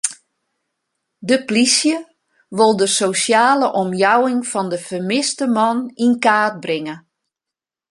[1.29, 1.95] De plysje
[2.57, 6.95] wol de sosjale omjouwing fan de fermiste man yn kaart bringe.